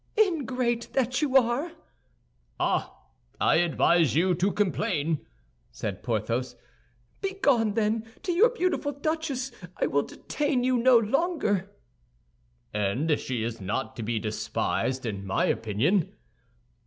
"Ingrate 0.17 0.93
that 0.93 1.21
you 1.21 1.37
are!" 1.37 1.73
"Ah! 2.59 2.91
I 3.39 3.57
advise 3.57 4.15
you 4.15 4.33
to 4.33 4.51
complain!" 4.51 5.23
said 5.71 6.01
Porthos. 6.01 6.55
"Begone, 7.21 7.75
then, 7.75 8.07
to 8.23 8.31
your 8.31 8.49
beautiful 8.49 8.93
duchess; 8.93 9.51
I 9.77 9.85
will 9.85 10.01
detain 10.01 10.63
you 10.63 10.75
no 10.79 10.97
longer." 10.97 11.69
"And 12.73 13.19
she 13.19 13.43
is 13.43 13.61
not 13.61 13.95
to 13.97 14.01
be 14.01 14.17
despised, 14.17 15.05
in 15.05 15.23
my 15.23 15.45
opinion." 15.45 16.11